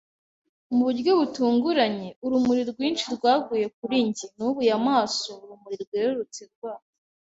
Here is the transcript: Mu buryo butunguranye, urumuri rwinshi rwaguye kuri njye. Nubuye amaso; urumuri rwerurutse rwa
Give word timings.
Mu 0.75 0.81
buryo 0.87 1.11
butunguranye, 1.19 2.09
urumuri 2.25 2.61
rwinshi 2.71 3.05
rwaguye 3.15 3.65
kuri 3.77 3.95
njye. 4.07 4.25
Nubuye 4.35 4.71
amaso; 4.79 5.29
urumuri 5.43 5.75
rwerurutse 5.85 6.41
rwa 6.53 6.73